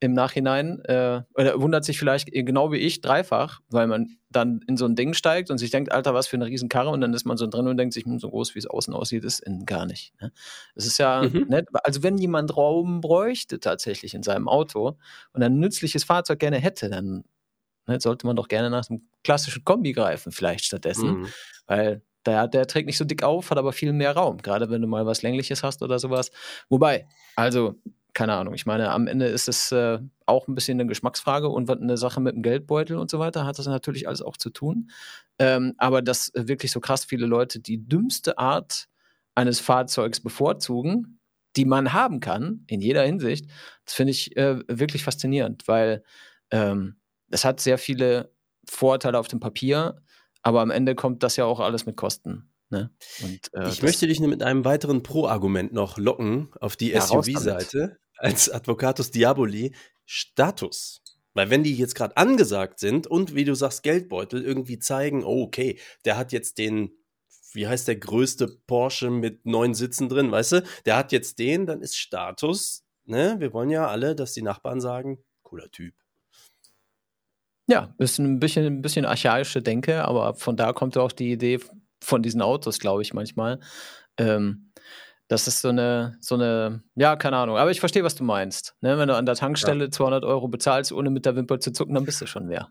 im 0.00 0.12
Nachhinein, 0.12 0.80
äh, 0.84 1.22
oder 1.34 1.60
wundert 1.60 1.84
sich 1.84 1.98
vielleicht 1.98 2.30
genau 2.30 2.72
wie 2.72 2.78
ich 2.78 3.00
dreifach, 3.00 3.60
weil 3.70 3.86
man 3.86 4.16
dann 4.28 4.60
in 4.66 4.76
so 4.76 4.84
ein 4.84 4.96
Ding 4.96 5.14
steigt 5.14 5.50
und 5.50 5.58
sich 5.58 5.70
denkt, 5.70 5.92
Alter, 5.92 6.12
was 6.14 6.26
für 6.26 6.36
eine 6.36 6.46
Riesenkarre 6.46 6.90
und 6.90 7.00
dann 7.00 7.14
ist 7.14 7.24
man 7.24 7.36
so 7.36 7.46
drin 7.46 7.68
und 7.68 7.76
denkt 7.76 7.94
sich, 7.94 8.04
hm, 8.04 8.18
so 8.18 8.28
groß 8.28 8.54
wie 8.54 8.58
es 8.58 8.66
außen 8.66 8.92
aussieht, 8.92 9.24
ist 9.24 9.40
innen 9.40 9.66
gar 9.66 9.86
nicht. 9.86 10.12
Ne? 10.20 10.32
Es 10.74 10.86
ist 10.86 10.98
ja 10.98 11.22
mhm. 11.22 11.46
nett, 11.48 11.68
also 11.84 12.02
wenn 12.02 12.18
jemand 12.18 12.56
Raum 12.56 13.00
bräuchte 13.00 13.60
tatsächlich 13.60 14.14
in 14.14 14.22
seinem 14.22 14.48
Auto 14.48 14.98
und 15.32 15.42
ein 15.42 15.58
nützliches 15.58 16.04
Fahrzeug 16.04 16.40
gerne 16.40 16.58
hätte, 16.58 16.90
dann 16.90 17.24
ne, 17.86 18.00
sollte 18.00 18.26
man 18.26 18.36
doch 18.36 18.48
gerne 18.48 18.70
nach 18.70 18.88
einem 18.90 19.02
klassischen 19.22 19.64
Kombi 19.64 19.92
greifen, 19.92 20.32
vielleicht 20.32 20.64
stattdessen, 20.64 21.20
mhm. 21.20 21.28
weil 21.66 22.02
der, 22.26 22.48
der 22.48 22.66
trägt 22.66 22.86
nicht 22.86 22.98
so 22.98 23.04
dick 23.04 23.22
auf, 23.22 23.50
hat 23.50 23.58
aber 23.58 23.72
viel 23.72 23.92
mehr 23.92 24.12
Raum, 24.12 24.38
gerade 24.38 24.70
wenn 24.70 24.80
du 24.80 24.88
mal 24.88 25.06
was 25.06 25.22
Längliches 25.22 25.62
hast 25.62 25.82
oder 25.82 25.98
sowas. 25.98 26.30
Wobei, 26.68 27.06
also 27.36 27.76
keine 28.14 28.34
Ahnung. 28.34 28.54
Ich 28.54 28.64
meine, 28.64 28.90
am 28.90 29.06
Ende 29.06 29.26
ist 29.26 29.48
es 29.48 29.72
äh, 29.72 29.98
auch 30.24 30.48
ein 30.48 30.54
bisschen 30.54 30.80
eine 30.80 30.88
Geschmacksfrage 30.88 31.48
und 31.48 31.68
eine 31.68 31.96
Sache 31.96 32.20
mit 32.20 32.34
dem 32.34 32.42
Geldbeutel 32.42 32.96
und 32.96 33.10
so 33.10 33.18
weiter 33.18 33.44
hat 33.44 33.58
das 33.58 33.66
natürlich 33.66 34.08
alles 34.08 34.22
auch 34.22 34.36
zu 34.36 34.50
tun. 34.50 34.90
Ähm, 35.38 35.74
aber 35.78 36.00
dass 36.00 36.30
wirklich 36.34 36.70
so 36.70 36.80
krass 36.80 37.04
viele 37.04 37.26
Leute 37.26 37.58
die 37.58 37.86
dümmste 37.86 38.38
Art 38.38 38.88
eines 39.34 39.58
Fahrzeugs 39.58 40.20
bevorzugen, 40.20 41.18
die 41.56 41.64
man 41.64 41.92
haben 41.92 42.20
kann, 42.20 42.64
in 42.68 42.80
jeder 42.80 43.04
Hinsicht, 43.04 43.50
das 43.84 43.94
finde 43.94 44.12
ich 44.12 44.36
äh, 44.36 44.60
wirklich 44.68 45.02
faszinierend, 45.02 45.66
weil 45.66 46.04
ähm, 46.50 46.96
es 47.30 47.44
hat 47.44 47.60
sehr 47.60 47.78
viele 47.78 48.32
Vorteile 48.68 49.18
auf 49.18 49.28
dem 49.28 49.40
Papier, 49.40 50.00
aber 50.42 50.60
am 50.60 50.70
Ende 50.70 50.94
kommt 50.94 51.22
das 51.24 51.36
ja 51.36 51.44
auch 51.44 51.58
alles 51.58 51.84
mit 51.84 51.96
Kosten. 51.96 52.50
Ne? 52.70 52.90
Und, 53.22 53.52
äh, 53.54 53.68
ich 53.68 53.82
möchte 53.82 54.06
dich 54.06 54.20
mit 54.20 54.42
einem 54.42 54.64
weiteren 54.64 55.02
Pro-Argument 55.02 55.72
noch 55.72 55.98
locken 55.98 56.48
auf 56.60 56.76
die 56.76 56.90
ja, 56.90 57.00
SUV-Seite 57.00 57.98
als 58.24 58.48
Advocatus 58.48 59.10
Diaboli 59.10 59.74
Status. 60.06 61.02
Weil 61.34 61.50
wenn 61.50 61.62
die 61.62 61.74
jetzt 61.74 61.94
gerade 61.94 62.16
angesagt 62.16 62.78
sind 62.78 63.06
und 63.06 63.34
wie 63.34 63.44
du 63.44 63.54
sagst, 63.54 63.82
Geldbeutel 63.82 64.42
irgendwie 64.42 64.78
zeigen, 64.78 65.24
oh, 65.24 65.42
okay, 65.42 65.78
der 66.04 66.16
hat 66.16 66.32
jetzt 66.32 66.58
den, 66.58 66.96
wie 67.52 67.66
heißt 67.66 67.86
der 67.86 67.96
größte 67.96 68.48
Porsche 68.66 69.10
mit 69.10 69.44
neun 69.44 69.74
Sitzen 69.74 70.08
drin, 70.08 70.30
weißt 70.30 70.52
du, 70.52 70.64
der 70.86 70.96
hat 70.96 71.12
jetzt 71.12 71.38
den, 71.38 71.66
dann 71.66 71.82
ist 71.82 71.96
Status, 71.96 72.84
ne? 73.04 73.36
Wir 73.40 73.52
wollen 73.52 73.70
ja 73.70 73.88
alle, 73.88 74.14
dass 74.14 74.32
die 74.32 74.42
Nachbarn 74.42 74.80
sagen, 74.80 75.18
cooler 75.42 75.70
Typ. 75.70 75.94
Ja, 77.66 77.94
ist 77.98 78.18
ein 78.18 78.40
bisschen, 78.40 78.66
ein 78.66 78.82
bisschen 78.82 79.04
archaische 79.04 79.60
Denke, 79.60 80.04
aber 80.04 80.34
von 80.34 80.56
da 80.56 80.72
kommt 80.72 80.96
auch 80.96 81.12
die 81.12 81.32
Idee 81.32 81.60
von 82.02 82.22
diesen 82.22 82.42
Autos, 82.42 82.78
glaube 82.78 83.02
ich, 83.02 83.12
manchmal. 83.12 83.60
Ähm, 84.18 84.63
das 85.28 85.48
ist 85.48 85.62
so 85.62 85.68
eine, 85.68 86.16
so 86.20 86.34
eine, 86.34 86.82
ja, 86.94 87.16
keine 87.16 87.36
Ahnung. 87.36 87.56
Aber 87.56 87.70
ich 87.70 87.80
verstehe, 87.80 88.04
was 88.04 88.14
du 88.14 88.24
meinst. 88.24 88.76
Ne? 88.80 88.98
Wenn 88.98 89.08
du 89.08 89.16
an 89.16 89.26
der 89.26 89.34
Tankstelle 89.34 89.84
ja. 89.84 89.90
200 89.90 90.24
Euro 90.24 90.48
bezahlst, 90.48 90.92
ohne 90.92 91.10
mit 91.10 91.24
der 91.24 91.36
Wimper 91.36 91.60
zu 91.60 91.72
zucken, 91.72 91.94
dann 91.94 92.04
bist 92.04 92.20
du 92.20 92.26
schon 92.26 92.48
wer. 92.48 92.68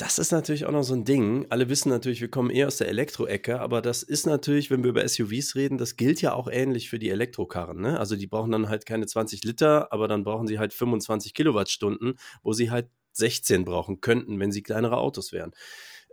Das 0.00 0.18
ist 0.18 0.32
natürlich 0.32 0.64
auch 0.64 0.72
noch 0.72 0.82
so 0.82 0.94
ein 0.94 1.04
Ding. 1.04 1.44
Alle 1.50 1.68
wissen 1.68 1.90
natürlich, 1.90 2.22
wir 2.22 2.30
kommen 2.30 2.48
eher 2.48 2.68
aus 2.68 2.78
der 2.78 2.88
Elektro-Ecke, 2.88 3.60
aber 3.60 3.82
das 3.82 4.02
ist 4.02 4.24
natürlich, 4.24 4.70
wenn 4.70 4.82
wir 4.82 4.88
über 4.88 5.06
SUVs 5.06 5.56
reden, 5.56 5.76
das 5.76 5.96
gilt 5.96 6.22
ja 6.22 6.32
auch 6.32 6.48
ähnlich 6.50 6.88
für 6.88 6.98
die 6.98 7.10
Elektrokarren. 7.10 7.82
Ne? 7.82 8.00
Also 8.00 8.16
die 8.16 8.26
brauchen 8.26 8.50
dann 8.50 8.70
halt 8.70 8.86
keine 8.86 9.04
20 9.04 9.44
Liter, 9.44 9.92
aber 9.92 10.08
dann 10.08 10.24
brauchen 10.24 10.46
sie 10.46 10.58
halt 10.58 10.72
25 10.72 11.34
Kilowattstunden, 11.34 12.14
wo 12.42 12.54
sie 12.54 12.70
halt 12.70 12.88
16 13.12 13.66
brauchen 13.66 14.00
könnten, 14.00 14.40
wenn 14.40 14.52
sie 14.52 14.62
kleinere 14.62 14.96
Autos 14.96 15.32
wären. 15.32 15.50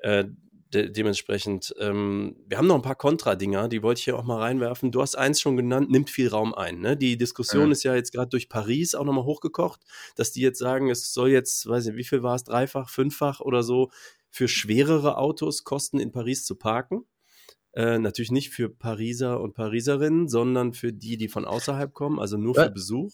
Äh, 0.01 0.25
de 0.74 0.90
dementsprechend, 0.90 1.74
ähm, 1.80 2.36
wir 2.48 2.58
haben 2.58 2.68
noch 2.68 2.75
ein 2.75 2.81
paar 2.81 2.96
Kontra-Dinger, 2.96 3.68
die 3.69 3.81
wollte 3.84 4.00
ich 4.00 4.06
hier 4.06 4.18
auch 4.18 4.24
mal 4.24 4.40
reinwerfen. 4.40 4.92
Du 4.92 5.02
hast 5.02 5.16
eins 5.16 5.40
schon 5.40 5.58
genannt, 5.58 5.90
nimmt 5.90 6.10
viel 6.10 6.28
Raum 6.28 6.54
ein. 6.54 6.80
Ne? 6.80 6.98
Die 6.98 7.18
Diskussion 7.18 7.68
ja. 7.68 7.72
ist 7.72 7.84
ja 7.84 7.96
jetzt 7.96 8.12
gerade 8.12 8.30
durch 8.30 8.50
Paris 8.50 8.96
auch 8.96 9.06
nochmal 9.06 9.24
hochgekocht, 9.24 9.81
dass 10.16 10.31
die 10.31 10.42
jetzt 10.42 10.60
sagen, 10.60 10.89
es 10.89 11.13
soll 11.13 11.30
jetzt, 11.30 11.68
weiß 11.68 11.86
nicht, 11.86 11.98
wie 11.98 12.03
viel 12.03 12.24
war 12.24 12.36
es, 12.36 12.44
dreifach, 12.44 12.89
fünffach 12.89 13.39
oder 13.39 13.63
so, 13.63 13.89
für 14.30 14.48
schwerere 14.48 15.18
Autos 15.18 15.63
kosten 15.63 16.00
in 16.00 16.12
Paris 16.12 16.46
zu 16.46 16.56
parken. 16.56 17.06
Äh, 17.74 18.00
natürlich 18.00 18.32
nicht 18.32 18.50
für 18.50 18.70
Pariser 18.70 19.39
und 19.39 19.53
Pariserinnen, 19.53 20.27
sondern 20.27 20.74
für 20.74 20.91
die, 20.91 21.18
die 21.18 21.27
von 21.27 21.46
außerhalb 21.46 21.94
kommen, 21.94 22.20
also 22.20 22.38
nur 22.38 22.56
für 22.56 22.70
Besuch. 22.72 23.13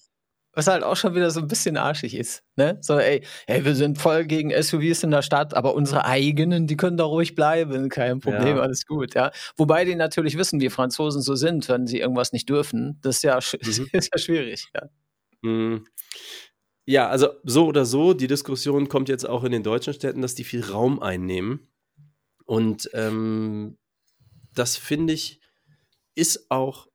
Was 0.53 0.67
halt 0.67 0.83
auch 0.83 0.95
schon 0.95 1.15
wieder 1.15 1.31
so 1.31 1.39
ein 1.39 1.47
bisschen 1.47 1.77
arschig 1.77 2.15
ist. 2.15 2.43
Ne? 2.55 2.77
So, 2.81 2.99
ey, 2.99 3.23
hey, 3.47 3.65
wir 3.65 3.75
sind 3.75 3.97
voll 3.97 4.25
gegen 4.25 4.51
SUVs 4.51 5.03
in 5.03 5.09
der 5.09 5.23
Stadt, 5.23 5.55
aber 5.55 5.73
unsere 5.73 6.05
eigenen, 6.05 6.67
die 6.67 6.77
können 6.77 6.97
da 6.97 7.05
ruhig 7.05 7.33
bleiben, 7.33 7.89
kein 7.89 8.19
Problem, 8.19 8.57
ja. 8.57 8.61
alles 8.61 8.85
gut, 8.85 9.15
ja. 9.15 9.31
Wobei 9.57 9.83
die 9.83 9.95
natürlich 9.95 10.37
wissen, 10.37 10.61
wie 10.61 10.69
Franzosen 10.69 11.21
so 11.21 11.35
sind, 11.35 11.67
wenn 11.69 11.87
sie 11.87 11.99
irgendwas 11.99 12.33
nicht 12.33 12.49
dürfen. 12.49 12.99
Das 13.01 13.17
ist 13.17 13.23
ja, 13.23 13.35
mhm. 13.61 13.87
ist 13.91 14.09
ja 14.13 14.17
schwierig, 14.19 14.67
ja. 14.75 14.89
Mhm. 15.41 15.85
Ja, 16.85 17.09
also 17.09 17.29
so 17.43 17.65
oder 17.65 17.85
so, 17.85 18.13
die 18.13 18.27
Diskussion 18.27 18.89
kommt 18.89 19.09
jetzt 19.09 19.27
auch 19.27 19.43
in 19.43 19.51
den 19.51 19.63
deutschen 19.63 19.93
Städten, 19.93 20.21
dass 20.21 20.35
die 20.35 20.43
viel 20.43 20.63
Raum 20.63 21.01
einnehmen. 21.01 21.71
Und 22.45 22.89
ähm, 22.93 23.77
das 24.53 24.75
finde 24.75 25.13
ich, 25.13 25.39
ist 26.15 26.51
auch 26.51 26.87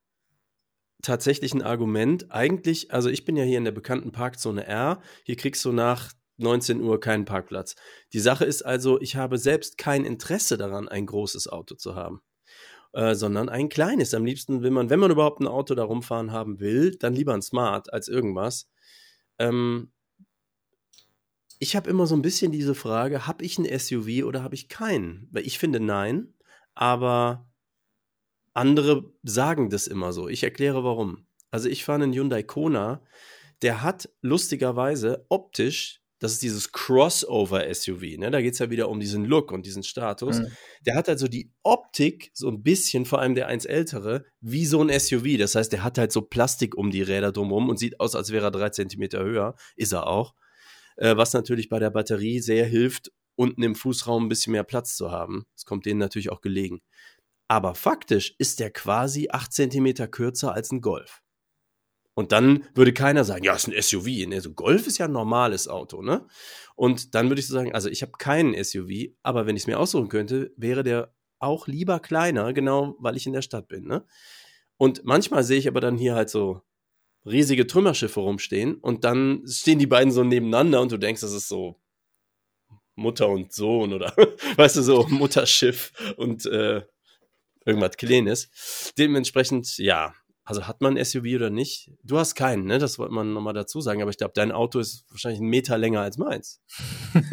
tatsächlich 1.01 1.53
ein 1.53 1.61
Argument. 1.61 2.31
Eigentlich, 2.31 2.91
also 2.91 3.09
ich 3.09 3.25
bin 3.25 3.37
ja 3.37 3.43
hier 3.43 3.57
in 3.57 3.65
der 3.65 3.71
bekannten 3.71 4.11
Parkzone 4.11 4.65
R. 4.65 5.01
Hier 5.23 5.35
kriegst 5.35 5.63
du 5.65 5.71
nach 5.71 6.13
19 6.37 6.81
Uhr 6.81 6.99
keinen 6.99 7.25
Parkplatz. 7.25 7.75
Die 8.13 8.19
Sache 8.19 8.45
ist 8.45 8.61
also, 8.63 8.99
ich 9.01 9.15
habe 9.15 9.37
selbst 9.37 9.77
kein 9.77 10.05
Interesse 10.05 10.57
daran, 10.57 10.87
ein 10.87 11.05
großes 11.05 11.47
Auto 11.47 11.75
zu 11.75 11.95
haben. 11.95 12.21
Äh, 12.91 13.13
sondern 13.13 13.49
ein 13.49 13.69
kleines. 13.69 14.13
Am 14.15 14.25
liebsten 14.25 14.63
will 14.63 14.71
man, 14.71 14.89
wenn 14.89 14.99
man 14.99 15.11
überhaupt 15.11 15.41
ein 15.41 15.47
Auto 15.47 15.75
da 15.75 15.83
rumfahren 15.83 16.31
haben 16.31 16.59
will, 16.59 16.95
dann 16.95 17.13
lieber 17.13 17.33
ein 17.35 17.43
Smart 17.43 17.93
als 17.93 18.07
irgendwas. 18.07 18.67
Ähm, 19.37 19.91
ich 21.59 21.75
habe 21.75 21.89
immer 21.89 22.07
so 22.07 22.15
ein 22.15 22.23
bisschen 22.23 22.51
diese 22.51 22.73
Frage, 22.73 23.27
habe 23.27 23.43
ich 23.45 23.59
ein 23.59 23.79
SUV 23.79 24.25
oder 24.25 24.41
habe 24.41 24.55
ich 24.55 24.69
keinen? 24.69 25.27
Weil 25.31 25.45
ich 25.45 25.59
finde 25.59 25.79
nein, 25.79 26.33
aber 26.73 27.48
andere 28.53 29.11
sagen 29.23 29.69
das 29.69 29.87
immer 29.87 30.13
so. 30.13 30.27
Ich 30.27 30.43
erkläre 30.43 30.83
warum. 30.83 31.25
Also 31.51 31.69
ich 31.69 31.83
fahre 31.83 32.03
einen 32.03 32.13
Hyundai 32.13 32.43
Kona, 32.43 33.01
der 33.61 33.81
hat 33.81 34.09
lustigerweise 34.21 35.25
optisch 35.29 35.99
das 36.19 36.33
ist 36.33 36.43
dieses 36.43 36.71
Crossover-SUV, 36.73 38.17
ne? 38.17 38.29
Da 38.29 38.41
geht 38.41 38.53
es 38.53 38.59
ja 38.59 38.69
wieder 38.69 38.89
um 38.89 38.99
diesen 38.99 39.23
Look 39.23 39.53
und 39.53 39.65
diesen 39.65 39.83
Status. 39.83 40.39
Mhm. 40.39 40.47
Der 40.85 40.95
hat 40.95 41.07
also 41.07 41.29
die 41.29 41.51
Optik, 41.63 42.29
so 42.33 42.49
ein 42.49 42.61
bisschen, 42.61 43.05
vor 43.05 43.19
allem 43.19 43.35
der 43.35 43.47
eins 43.47 43.65
ältere, 43.65 44.25
wie 44.41 44.65
so 44.65 44.83
ein 44.83 44.89
SUV. 44.99 45.37
Das 45.37 45.55
heißt, 45.55 45.71
der 45.71 45.83
hat 45.83 45.97
halt 45.97 46.11
so 46.11 46.21
Plastik 46.21 46.75
um 46.75 46.91
die 46.91 47.01
Räder 47.01 47.31
drumherum 47.31 47.69
und 47.69 47.79
sieht 47.79 48.01
aus, 48.01 48.15
als 48.15 48.31
wäre 48.31 48.47
er 48.47 48.51
drei 48.51 48.69
Zentimeter 48.69 49.23
höher. 49.23 49.55
Ist 49.77 49.93
er 49.93 50.07
auch. 50.07 50.35
Äh, 50.97 51.15
was 51.15 51.31
natürlich 51.31 51.69
bei 51.69 51.79
der 51.79 51.89
Batterie 51.89 52.41
sehr 52.41 52.65
hilft, 52.65 53.11
unten 53.35 53.63
im 53.63 53.75
Fußraum 53.75 54.25
ein 54.25 54.29
bisschen 54.29 54.51
mehr 54.51 54.65
Platz 54.65 54.97
zu 54.97 55.11
haben. 55.11 55.45
Das 55.55 55.63
kommt 55.63 55.85
denen 55.85 55.99
natürlich 55.99 56.31
auch 56.31 56.41
gelegen. 56.41 56.81
Aber 57.49 57.73
faktisch 57.75 58.35
ist 58.37 58.59
der 58.59 58.69
quasi 58.69 59.27
acht 59.31 59.51
Zentimeter 59.51 60.07
kürzer 60.07 60.53
als 60.53 60.71
ein 60.71 60.81
Golf. 60.81 61.23
Und 62.13 62.31
dann 62.31 62.65
würde 62.75 62.93
keiner 62.93 63.23
sagen, 63.23 63.43
ja, 63.43 63.55
ist 63.55 63.67
ein 63.67 63.81
SUV. 63.81 64.27
Ne? 64.27 64.39
So 64.39 64.53
Golf 64.53 64.87
ist 64.87 64.99
ja 64.99 65.05
ein 65.05 65.11
normales 65.11 65.67
Auto, 65.67 66.01
ne? 66.01 66.27
Und 66.75 67.15
dann 67.15 67.29
würde 67.29 67.39
ich 67.39 67.47
so 67.47 67.53
sagen, 67.53 67.73
also 67.73 67.89
ich 67.89 68.01
habe 68.01 68.11
keinen 68.17 68.61
SUV, 68.61 69.13
aber 69.23 69.45
wenn 69.47 69.55
ich 69.55 69.63
es 69.63 69.67
mir 69.67 69.79
aussuchen 69.79 70.09
könnte, 70.09 70.51
wäre 70.57 70.83
der 70.83 71.13
auch 71.39 71.67
lieber 71.67 71.99
kleiner, 71.99 72.53
genau 72.53 72.95
weil 72.99 73.17
ich 73.17 73.25
in 73.25 73.33
der 73.33 73.41
Stadt 73.41 73.67
bin, 73.67 73.85
ne? 73.85 74.05
Und 74.77 75.03
manchmal 75.05 75.43
sehe 75.43 75.57
ich 75.57 75.67
aber 75.67 75.81
dann 75.81 75.97
hier 75.97 76.15
halt 76.15 76.29
so 76.29 76.61
riesige 77.25 77.67
Trümmerschiffe 77.67 78.19
rumstehen 78.19 78.75
und 78.75 79.03
dann 79.05 79.43
stehen 79.47 79.79
die 79.79 79.87
beiden 79.87 80.11
so 80.11 80.23
nebeneinander 80.23 80.81
und 80.81 80.91
du 80.91 80.97
denkst, 80.97 81.21
das 81.21 81.33
ist 81.33 81.47
so 81.47 81.81
Mutter 82.95 83.29
und 83.29 83.53
Sohn 83.53 83.93
oder 83.93 84.13
weißt 84.55 84.75
du, 84.75 84.81
so 84.83 85.07
Mutterschiff 85.07 85.93
und 86.17 86.45
äh, 86.45 86.83
irgendwas 87.69 87.97
Kleines. 87.97 88.49
Dementsprechend, 88.97 89.77
ja, 89.77 90.13
also 90.43 90.67
hat 90.67 90.81
man 90.81 90.97
ein 90.97 91.05
SUV 91.05 91.35
oder 91.35 91.49
nicht? 91.51 91.91
Du 92.03 92.17
hast 92.17 92.33
keinen, 92.33 92.65
ne? 92.65 92.79
Das 92.79 92.97
wollte 92.97 93.13
man 93.13 93.33
nochmal 93.33 93.53
dazu 93.53 93.81
sagen. 93.81 94.01
Aber 94.01 94.09
ich 94.09 94.17
glaube, 94.17 94.33
dein 94.35 94.51
Auto 94.51 94.79
ist 94.79 95.05
wahrscheinlich 95.11 95.41
einen 95.41 95.49
Meter 95.49 95.77
länger 95.77 96.01
als 96.01 96.17
meins. 96.17 96.59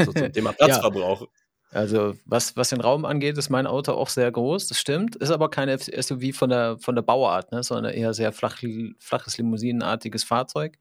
So 0.04 0.12
zum 0.12 0.32
Thema 0.32 0.52
Platzverbrauch. 0.52 1.22
ja. 1.22 1.26
Also 1.70 2.14
was, 2.24 2.56
was 2.56 2.68
den 2.68 2.80
Raum 2.80 3.04
angeht, 3.04 3.36
ist 3.38 3.50
mein 3.50 3.66
Auto 3.66 3.92
auch 3.92 4.08
sehr 4.08 4.30
groß, 4.30 4.68
das 4.68 4.78
stimmt. 4.78 5.16
Ist 5.16 5.30
aber 5.30 5.50
kein 5.50 5.76
SUV 5.78 6.34
von 6.34 6.50
der, 6.50 6.78
von 6.78 6.94
der 6.94 7.02
Bauart, 7.02 7.52
ne? 7.52 7.62
sondern 7.62 7.92
eher 7.92 8.14
sehr 8.14 8.32
flach, 8.32 8.62
flaches 8.98 9.36
Limousinenartiges 9.38 10.24
Fahrzeug. 10.24 10.78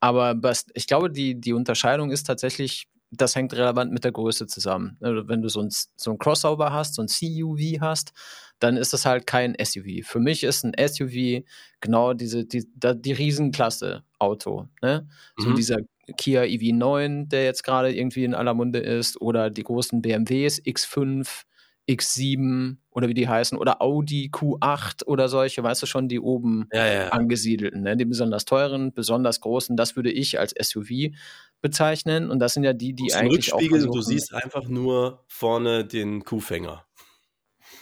Aber 0.00 0.34
was, 0.42 0.66
ich 0.74 0.86
glaube, 0.86 1.10
die, 1.10 1.40
die 1.40 1.52
Unterscheidung 1.52 2.10
ist 2.10 2.24
tatsächlich, 2.24 2.88
das 3.10 3.36
hängt 3.36 3.54
relevant 3.54 3.92
mit 3.92 4.04
der 4.04 4.12
Größe 4.12 4.46
zusammen. 4.46 4.96
Also 5.00 5.28
wenn 5.28 5.42
du 5.42 5.48
so 5.48 5.60
ein, 5.60 5.68
so 5.70 6.10
ein 6.10 6.18
Crossover 6.18 6.72
hast, 6.72 6.94
so 6.94 7.02
ein 7.02 7.08
CUV 7.08 7.80
hast, 7.80 8.12
dann 8.58 8.76
ist 8.76 8.92
das 8.92 9.04
halt 9.04 9.26
kein 9.26 9.54
SUV. 9.62 10.04
Für 10.04 10.20
mich 10.20 10.44
ist 10.44 10.64
ein 10.64 10.74
SUV 10.78 11.44
genau 11.80 12.14
diese, 12.14 12.44
die, 12.44 12.64
die 12.74 13.12
Riesenklasse 13.12 14.04
Auto. 14.18 14.68
Ne? 14.80 15.08
So 15.36 15.50
mhm. 15.50 15.54
dieser 15.56 15.78
Kia 16.16 16.42
EV9, 16.42 17.28
der 17.28 17.44
jetzt 17.44 17.64
gerade 17.64 17.94
irgendwie 17.94 18.24
in 18.24 18.34
aller 18.34 18.54
Munde 18.54 18.78
ist, 18.78 19.20
oder 19.20 19.50
die 19.50 19.64
großen 19.64 20.02
BMWs 20.02 20.62
X5, 20.62 21.44
X7 21.88 22.76
oder 22.90 23.08
wie 23.08 23.14
die 23.14 23.28
heißen, 23.28 23.58
oder 23.58 23.82
Audi 23.82 24.30
Q8 24.32 25.04
oder 25.04 25.28
solche, 25.28 25.62
weißt 25.62 25.82
du 25.82 25.86
schon, 25.86 26.08
die 26.08 26.20
oben 26.20 26.68
ja, 26.72 26.86
ja. 26.86 27.08
angesiedelten, 27.08 27.82
ne? 27.82 27.96
die 27.96 28.04
besonders 28.04 28.44
teuren, 28.44 28.92
besonders 28.92 29.40
großen, 29.40 29.76
das 29.76 29.96
würde 29.96 30.10
ich 30.10 30.38
als 30.38 30.54
SUV 30.58 31.12
bezeichnen. 31.60 32.30
Und 32.30 32.38
das 32.40 32.54
sind 32.54 32.64
ja 32.64 32.72
die, 32.72 32.94
die 32.94 33.12
eigentlich 33.14 33.52
auch. 33.52 33.60
Versuchen, 33.60 33.92
du 33.92 34.02
siehst 34.02 34.34
einfach 34.34 34.68
nur 34.68 35.24
vorne 35.26 35.84
den 35.84 36.24
Kuhfänger. 36.24 36.84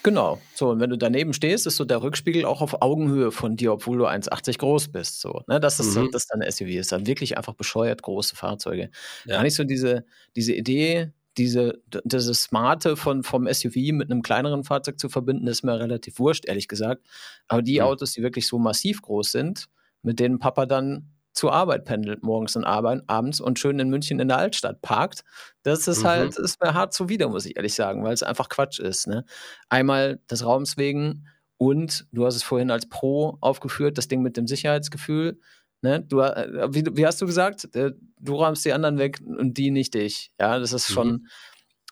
Genau. 0.03 0.41
So, 0.55 0.71
und 0.71 0.81
wenn 0.81 0.91
du 0.91 0.97
daneben 0.97 1.33
stehst, 1.33 1.67
ist 1.67 1.77
so 1.77 1.85
der 1.85 2.03
Rückspiegel 2.03 2.45
auch 2.45 2.61
auf 2.61 2.83
Augenhöhe 2.83 3.31
von 3.31 3.57
dir, 3.57 3.73
obwohl 3.73 3.99
du 3.99 4.07
1,80 4.07 4.59
groß 4.59 4.89
bist. 4.89 5.21
So, 5.21 5.43
ne? 5.47 5.61
Das 5.61 5.79
ist 5.79 5.97
mhm. 5.97 6.11
das 6.13 6.27
dann 6.27 6.43
SUV 6.49 6.69
ist. 6.69 6.93
Dann 6.93 7.07
wirklich 7.07 7.37
einfach 7.37 7.55
bescheuert 7.55 8.03
große 8.03 8.35
Fahrzeuge. 8.35 8.91
Ja. 9.27 9.37
Gar 9.37 9.43
nicht 9.45 9.55
so 9.55 9.65
diese, 9.65 10.05
diese 10.35 10.55
Idee, 10.55 11.13
diese, 11.39 11.83
diese 12.05 12.35
Smarte 12.35 12.97
von, 12.97 13.23
vom 13.23 13.47
SUV 13.47 13.77
mit 13.93 14.11
einem 14.11 14.23
kleineren 14.23 14.65
Fahrzeug 14.65 14.99
zu 14.99 15.09
verbinden, 15.09 15.47
ist 15.47 15.62
mir 15.62 15.79
relativ 15.79 16.19
wurscht, 16.19 16.47
ehrlich 16.47 16.69
gesagt. 16.69 17.07
Aber 17.49 17.62
die 17.62 17.81
mhm. 17.81 17.87
Autos, 17.87 18.12
die 18.12 18.23
wirklich 18.23 18.47
so 18.47 18.59
massiv 18.59 19.03
groß 19.03 19.33
sind, 19.33 19.67
mit 20.03 20.21
denen 20.21 20.39
Papa 20.39 20.67
dann 20.67 21.09
zur 21.33 21.53
Arbeit 21.53 21.87
pendelt, 21.87 22.23
morgens 22.23 22.57
und 22.57 22.65
abends 22.65 23.41
und 23.41 23.59
schön 23.59 23.79
in 23.79 23.89
München 23.89 24.21
in 24.21 24.29
der 24.29 24.37
Altstadt 24.37 24.83
parkt. 24.83 25.25
Das 25.62 25.89
ist 25.89 26.05
halt, 26.05 26.31
mhm. 26.31 26.35
halt, 26.35 26.39
ist 26.39 26.62
mir 26.62 26.75
hart 26.75 26.93
zuwider, 26.93 27.29
muss 27.29 27.47
ich 27.47 27.57
ehrlich 27.57 27.75
sagen, 27.75 28.05
weil 28.05 28.12
es 28.12 28.23
einfach 28.23 28.49
Quatsch 28.49 28.79
ist. 28.79 29.07
Ne? 29.07 29.25
Einmal 29.71 30.21
des 30.31 30.45
Raums 30.45 30.77
wegen 30.77 31.27
und 31.57 32.07
du 32.12 32.27
hast 32.27 32.37
es 32.37 32.43
vorhin 32.43 32.71
als 32.71 32.89
Pro 32.89 33.39
aufgeführt, 33.41 33.97
das 33.97 34.09
Ding 34.09 34.21
mit 34.21 34.37
dem 34.37 34.47
Sicherheitsgefühl. 34.47 35.39
Ne? 35.83 36.01
Du, 36.01 36.21
äh, 36.21 36.69
wie, 36.73 36.85
wie, 36.93 37.07
hast 37.07 37.21
du 37.21 37.27
gesagt? 37.27 37.75
Äh, 37.75 37.93
du 38.21 38.35
räumst 38.35 38.65
die 38.65 38.73
anderen 38.73 38.99
weg 38.99 39.21
und 39.25 39.59
die 39.59 39.71
nicht 39.71 39.95
dich. 39.95 40.33
Ja, 40.41 40.59
das 40.59 40.73
ist 40.73 40.91
schon, 40.91 41.09
mhm. 41.09 41.27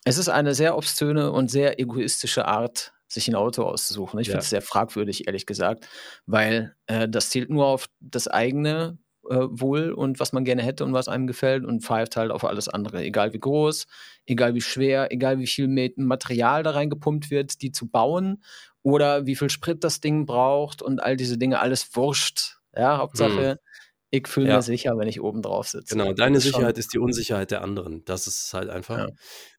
es 0.05 0.17
ist 0.17 0.29
eine 0.29 0.55
sehr 0.55 0.77
obszöne 0.77 1.31
und 1.31 1.51
sehr 1.51 1.79
egoistische 1.79 2.45
Art, 2.45 2.93
sich 3.07 3.27
ein 3.27 3.35
Auto 3.35 3.63
auszusuchen. 3.63 4.19
Ich 4.19 4.27
ja. 4.27 4.31
finde 4.31 4.43
es 4.43 4.49
sehr 4.49 4.61
fragwürdig, 4.61 5.27
ehrlich 5.27 5.45
gesagt, 5.45 5.87
weil 6.25 6.73
äh, 6.87 7.09
das 7.09 7.29
zielt 7.29 7.49
nur 7.49 7.65
auf 7.65 7.87
das 7.99 8.29
eigene 8.29 8.97
äh, 9.29 9.47
wohl 9.49 9.91
und 9.91 10.19
was 10.19 10.33
man 10.33 10.45
gerne 10.45 10.63
hätte 10.63 10.85
und 10.85 10.93
was 10.93 11.07
einem 11.07 11.27
gefällt 11.27 11.65
und 11.65 11.83
pfeift 11.83 12.15
halt 12.15 12.31
auf 12.31 12.45
alles 12.45 12.69
andere. 12.69 13.03
Egal 13.03 13.33
wie 13.33 13.39
groß, 13.39 13.85
egal 14.25 14.55
wie 14.55 14.61
schwer, 14.61 15.11
egal 15.11 15.39
wie 15.39 15.47
viel 15.47 15.67
Material 15.97 16.63
da 16.63 16.71
reingepumpt 16.71 17.29
wird, 17.29 17.61
die 17.61 17.71
zu 17.71 17.89
bauen 17.89 18.41
oder 18.83 19.25
wie 19.25 19.35
viel 19.35 19.49
Sprit 19.49 19.83
das 19.83 19.99
Ding 19.99 20.25
braucht 20.25 20.81
und 20.81 21.03
all 21.03 21.17
diese 21.17 21.37
Dinge, 21.37 21.59
alles 21.59 21.95
wurscht. 21.95 22.57
Ja, 22.75 22.97
Hauptsache, 22.97 23.51
hm. 23.51 23.57
Ich 24.13 24.27
fühle 24.27 24.49
ja. 24.49 24.57
mich 24.57 24.65
sicher, 24.65 24.97
wenn 24.97 25.07
ich 25.07 25.21
oben 25.21 25.41
drauf 25.41 25.69
sitze. 25.69 25.95
Genau, 25.95 26.11
deine 26.11 26.41
Sicherheit 26.41 26.77
ist 26.77 26.93
die 26.93 26.99
Unsicherheit 26.99 27.49
der 27.49 27.61
anderen. 27.61 28.03
Das 28.03 28.27
ist 28.27 28.53
halt 28.53 28.69
einfach. 28.69 28.97
Ja. 28.97 29.09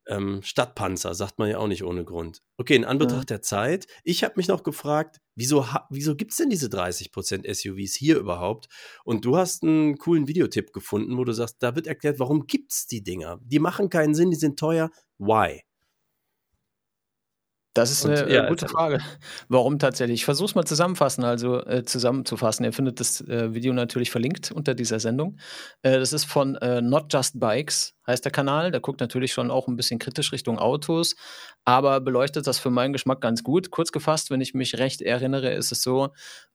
Ähm, 0.05 0.41
Stadtpanzer, 0.43 1.15
sagt 1.15 1.39
man 1.39 1.49
ja 1.49 1.57
auch 1.57 1.67
nicht 1.67 1.83
ohne 1.83 2.03
Grund. 2.05 2.43
Okay, 2.57 2.75
in 2.75 2.85
Anbetracht 2.85 3.31
ja. 3.31 3.37
der 3.37 3.41
Zeit, 3.41 3.87
ich 4.03 4.23
habe 4.23 4.33
mich 4.37 4.47
noch 4.49 4.63
gefragt, 4.63 5.21
wieso, 5.33 5.65
wieso 5.89 6.15
gibt 6.15 6.31
es 6.31 6.37
denn 6.37 6.49
diese 6.49 6.67
30% 6.67 7.51
SUVs 7.51 7.95
hier 7.95 8.17
überhaupt? 8.17 8.67
Und 9.05 9.25
du 9.25 9.37
hast 9.37 9.63
einen 9.63 9.97
coolen 9.97 10.27
Videotipp 10.27 10.71
gefunden, 10.71 11.17
wo 11.17 11.23
du 11.23 11.31
sagst, 11.31 11.57
da 11.63 11.75
wird 11.75 11.87
erklärt, 11.87 12.19
warum 12.19 12.45
gibt 12.45 12.73
es 12.73 12.85
die 12.85 13.01
Dinger? 13.01 13.39
Die 13.43 13.59
machen 13.59 13.89
keinen 13.89 14.13
Sinn, 14.13 14.29
die 14.29 14.37
sind 14.37 14.59
teuer. 14.59 14.91
Why? 15.17 15.61
Das 17.73 17.89
ist 17.89 18.05
eine, 18.05 18.31
ja, 18.31 18.47
gute 18.47 18.67
Frage. 18.67 18.99
Warum 19.49 19.79
tatsächlich? 19.79 20.21
Ich 20.21 20.25
versuche 20.25 20.45
es 20.45 20.55
mal 20.55 20.65
zusammenfassen, 20.65 21.23
also 21.23 21.65
äh, 21.65 21.83
zusammenzufassen. 21.83 22.65
Ihr 22.65 22.73
findet 22.73 22.99
das 22.99 23.21
äh, 23.21 23.53
Video 23.55 23.73
natürlich 23.73 24.11
verlinkt 24.11 24.51
unter 24.51 24.75
dieser 24.75 24.99
Sendung. 24.99 25.37
Äh, 25.81 25.97
das 25.97 26.13
ist 26.13 26.25
von 26.25 26.55
äh, 26.57 26.81
Not 26.81 27.11
Just 27.11 27.39
Bikes, 27.39 27.95
heißt 28.05 28.23
der 28.23 28.31
Kanal. 28.31 28.69
Der 28.69 28.79
guckt 28.79 28.99
natürlich 28.99 29.33
schon 29.33 29.49
auch 29.49 29.67
ein 29.67 29.75
bisschen 29.75 29.97
kritisch 29.97 30.31
Richtung 30.31 30.59
Autos, 30.59 31.15
aber 31.65 31.99
beleuchtet 31.99 32.45
das 32.45 32.59
für 32.59 32.69
meinen 32.69 32.93
Geschmack 32.93 33.21
ganz 33.21 33.43
gut. 33.43 33.71
Kurz 33.71 33.91
gefasst, 33.91 34.29
wenn 34.29 34.41
ich 34.41 34.53
mich 34.53 34.77
recht 34.77 35.01
erinnere, 35.01 35.51
ist 35.53 35.71
es 35.71 35.81
so, 35.81 36.11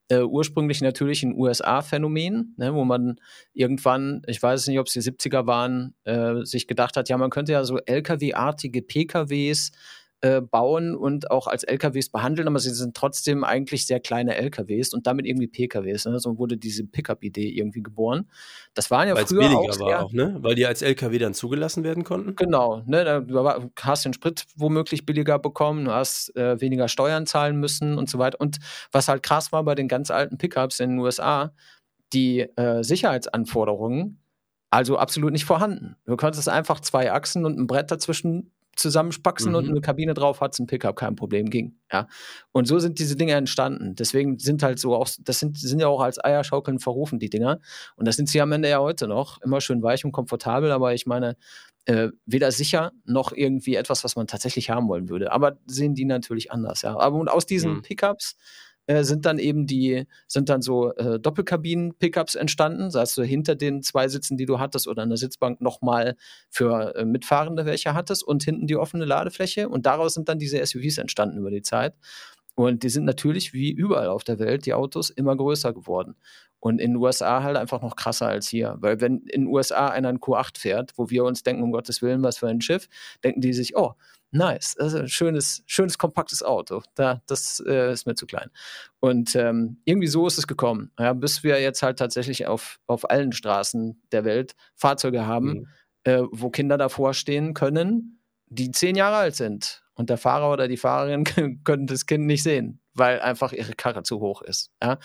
äh, 0.09 0.21
ursprünglich 0.21 0.81
natürlich 0.81 1.21
ein 1.23 1.35
USA-Phänomen, 1.35 2.55
ne, 2.57 2.73
wo 2.73 2.83
man 2.83 3.19
irgendwann, 3.53 4.21
ich 4.25 4.41
weiß 4.41 4.67
nicht, 4.67 4.79
ob 4.79 4.87
es 4.87 4.93
die 4.93 5.01
70er 5.01 5.45
waren, 5.45 5.93
äh, 6.03 6.43
sich 6.45 6.65
gedacht 6.65 6.97
hat, 6.97 7.09
ja, 7.09 7.17
man 7.17 7.29
könnte 7.29 7.51
ja 7.51 7.63
so 7.63 7.77
LKW-artige 7.77 8.81
PKWs 8.81 9.71
äh, 10.21 10.41
bauen 10.41 10.95
und 10.95 11.31
auch 11.31 11.47
als 11.47 11.63
LKWs 11.63 12.09
behandeln, 12.09 12.47
aber 12.47 12.59
sie 12.59 12.71
sind 12.71 12.95
trotzdem 12.95 13.43
eigentlich 13.43 13.87
sehr 13.87 13.99
kleine 13.99 14.35
LKWs 14.35 14.93
und 14.93 15.07
damit 15.07 15.25
irgendwie 15.25 15.47
PKWs. 15.47 16.05
Ne? 16.05 16.19
So 16.19 16.37
wurde 16.37 16.57
diese 16.57 16.85
Pickup-Idee 16.85 17.49
irgendwie 17.49 17.81
geboren. 17.81 18.29
Das 18.73 18.91
waren 18.91 19.07
ja 19.07 19.15
Weil's 19.15 19.29
früher 19.29 19.41
billiger 19.41 19.59
auch 19.59 19.79
war 19.79 20.05
auch, 20.05 20.11
ne? 20.11 20.37
Weil 20.41 20.55
die 20.55 20.65
als 20.65 20.81
LKW 20.81 21.17
dann 21.19 21.33
zugelassen 21.33 21.83
werden 21.83 22.03
konnten. 22.03 22.35
Genau, 22.35 22.83
ne? 22.85 23.05
Da 23.05 23.59
hast 23.81 24.05
den 24.05 24.13
Sprit 24.13 24.45
womöglich 24.55 25.05
billiger 25.05 25.39
bekommen, 25.39 25.85
du 25.85 25.91
hast 25.91 26.35
äh, 26.35 26.59
weniger 26.59 26.87
Steuern 26.87 27.25
zahlen 27.25 27.57
müssen 27.57 27.97
und 27.97 28.09
so 28.09 28.19
weiter. 28.19 28.41
Und 28.41 28.57
was 28.91 29.07
halt 29.07 29.23
krass 29.23 29.51
war 29.51 29.63
bei 29.63 29.75
den 29.75 29.87
ganz 29.87 30.11
alten 30.11 30.37
Pickups 30.37 30.79
in 30.79 30.89
den 30.89 30.99
USA, 30.99 31.53
die 32.11 32.41
äh, 32.41 32.83
Sicherheitsanforderungen 32.83 34.19
also 34.71 34.97
absolut 34.97 35.31
nicht 35.31 35.45
vorhanden. 35.45 35.95
Du 36.05 36.15
konntest 36.15 36.47
einfach 36.47 36.79
zwei 36.79 37.11
Achsen 37.11 37.45
und 37.45 37.57
ein 37.57 37.67
Brett 37.67 37.89
dazwischen 37.89 38.51
zusammenspacksen 38.79 39.51
mhm. 39.51 39.57
und 39.57 39.69
eine 39.69 39.81
Kabine 39.81 40.13
drauf 40.13 40.41
hat, 40.41 40.57
ein 40.59 40.67
Pickup 40.67 40.95
kein 40.95 41.15
Problem 41.15 41.49
ging. 41.49 41.77
Ja. 41.91 42.07
Und 42.51 42.67
so 42.67 42.79
sind 42.79 42.99
diese 42.99 43.15
Dinge 43.15 43.33
entstanden. 43.33 43.95
Deswegen 43.95 44.39
sind 44.39 44.63
halt 44.63 44.79
so 44.79 44.95
auch, 44.95 45.07
das 45.19 45.39
sind, 45.39 45.57
sind 45.57 45.79
ja 45.79 45.87
auch 45.87 46.01
als 46.01 46.23
Eierschaukeln 46.23 46.79
verrufen, 46.79 47.19
die 47.19 47.29
Dinger. 47.29 47.59
Und 47.95 48.07
das 48.07 48.15
sind 48.15 48.29
sie 48.29 48.41
am 48.41 48.51
Ende 48.51 48.69
ja 48.69 48.79
heute 48.79 49.07
noch. 49.07 49.41
Immer 49.41 49.61
schön 49.61 49.83
weich 49.83 50.05
und 50.05 50.11
komfortabel, 50.11 50.71
aber 50.71 50.93
ich 50.93 51.05
meine, 51.05 51.35
äh, 51.85 52.09
weder 52.25 52.51
sicher 52.51 52.91
noch 53.05 53.31
irgendwie 53.31 53.75
etwas, 53.75 54.03
was 54.03 54.15
man 54.15 54.27
tatsächlich 54.27 54.69
haben 54.69 54.87
wollen 54.87 55.09
würde. 55.09 55.31
Aber 55.31 55.57
sehen 55.65 55.95
die 55.95 56.05
natürlich 56.05 56.51
anders, 56.51 56.81
ja. 56.83 56.97
Aber 56.97 57.17
und 57.17 57.29
aus 57.29 57.45
diesen 57.45 57.75
mhm. 57.75 57.81
Pickups 57.81 58.35
äh, 58.89 59.03
sind 59.03 59.27
dann 59.27 59.37
eben 59.37 59.67
die, 59.67 60.07
sind 60.27 60.49
dann 60.49 60.63
so 60.63 60.95
äh, 60.95 61.19
Doppelkabinen-Pickups 61.19 62.33
entstanden, 62.33 62.89
sei 62.89 63.03
es 63.03 63.13
so 63.13 63.21
hinter 63.21 63.53
den 63.53 63.83
zwei 63.83 64.07
Sitzen, 64.07 64.35
die 64.35 64.47
du 64.47 64.57
hattest, 64.57 64.87
oder 64.87 65.03
an 65.03 65.09
der 65.09 65.17
Sitzbank 65.19 65.61
nochmal 65.61 66.15
für 66.49 66.95
äh, 66.95 67.05
Mitfahrende 67.05 67.67
welche 67.67 67.93
hattest 67.93 68.23
und 68.23 68.43
hinten 68.43 68.65
die 68.65 68.77
offene 68.77 69.05
Ladefläche. 69.05 69.69
Und 69.69 69.85
daraus 69.85 70.15
sind 70.15 70.27
dann 70.27 70.39
diese 70.39 70.65
SUVs 70.65 70.97
entstanden 70.97 71.37
über 71.37 71.51
die 71.51 71.61
Zeit. 71.61 71.93
Und 72.55 72.81
die 72.81 72.89
sind 72.89 73.05
natürlich 73.05 73.53
wie 73.53 73.69
überall 73.71 74.07
auf 74.07 74.23
der 74.23 74.39
Welt 74.39 74.65
die 74.65 74.73
Autos 74.73 75.11
immer 75.11 75.37
größer 75.37 75.71
geworden. 75.71 76.15
Und 76.59 76.81
in 76.81 76.93
den 76.93 76.97
USA 76.97 77.43
halt 77.43 77.57
einfach 77.57 77.83
noch 77.83 77.95
krasser 77.95 78.27
als 78.27 78.47
hier. 78.47 78.75
Weil 78.79 79.01
wenn 79.01 79.19
in 79.27 79.43
den 79.43 79.47
USA 79.53 79.89
einer 79.89 80.09
ein 80.09 80.19
Q8 80.19 80.57
fährt, 80.57 80.93
wo 80.97 81.11
wir 81.11 81.25
uns 81.25 81.43
denken, 81.43 81.61
um 81.61 81.71
Gottes 81.71 82.01
Willen, 82.01 82.23
was 82.23 82.39
für 82.39 82.47
ein 82.47 82.59
Schiff, 82.59 82.89
denken 83.23 83.41
die 83.41 83.53
sich, 83.53 83.77
oh, 83.77 83.93
nice, 84.31 84.75
das 84.77 84.93
ist 84.93 84.99
ein 84.99 85.09
schönes, 85.09 85.63
schönes, 85.65 85.97
kompaktes 85.97 86.43
Auto. 86.43 86.81
Da, 86.95 87.21
das 87.27 87.63
äh, 87.65 87.91
ist 87.91 88.05
mir 88.05 88.15
zu 88.15 88.25
klein. 88.25 88.49
Und 88.99 89.35
ähm, 89.35 89.81
irgendwie 89.85 90.07
so 90.07 90.27
ist 90.27 90.37
es 90.37 90.47
gekommen, 90.47 90.91
ja, 90.99 91.13
bis 91.13 91.43
wir 91.43 91.61
jetzt 91.61 91.81
halt 91.83 91.99
tatsächlich 91.99 92.47
auf, 92.47 92.79
auf 92.87 93.09
allen 93.09 93.31
Straßen 93.31 94.01
der 94.11 94.25
Welt 94.25 94.55
Fahrzeuge 94.75 95.25
haben, 95.25 95.47
mhm. 95.47 95.67
äh, 96.03 96.21
wo 96.31 96.49
Kinder 96.49 96.77
davor 96.77 97.13
stehen 97.13 97.53
können, 97.53 98.21
die 98.47 98.71
zehn 98.71 98.95
Jahre 98.95 99.17
alt 99.17 99.35
sind. 99.35 99.83
Und 99.93 100.09
der 100.09 100.17
Fahrer 100.17 100.51
oder 100.53 100.67
die 100.67 100.77
Fahrerin 100.77 101.23
können 101.63 101.87
das 101.87 102.05
Kind 102.05 102.25
nicht 102.25 102.43
sehen, 102.43 102.81
weil 102.93 103.19
einfach 103.19 103.51
ihre 103.51 103.73
Karre 103.73 104.03
zu 104.03 104.19
hoch 104.19 104.41
ist. 104.41 104.71
Ja? 104.81 104.97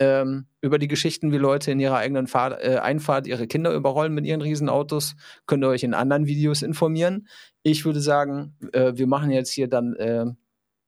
Ähm, 0.00 0.46
über 0.62 0.78
die 0.78 0.88
Geschichten, 0.88 1.30
wie 1.30 1.36
Leute 1.36 1.70
in 1.70 1.78
ihrer 1.78 1.96
eigenen 1.96 2.26
Fahr 2.26 2.62
äh, 2.64 2.78
Einfahrt 2.78 3.26
ihre 3.26 3.46
Kinder 3.46 3.72
überrollen 3.72 4.12
mit 4.14 4.26
ihren 4.26 4.40
Riesenautos, 4.40 5.14
könnt 5.46 5.62
ihr 5.62 5.68
euch 5.68 5.84
in 5.84 5.94
anderen 5.94 6.26
Videos 6.26 6.62
informieren. 6.62 7.28
Ich 7.62 7.84
würde 7.84 8.00
sagen, 8.00 8.56
äh, 8.72 8.94
wir 8.96 9.06
machen 9.06 9.30
jetzt 9.30 9.52
hier 9.52 9.68
dann, 9.68 9.94
äh, 9.96 10.24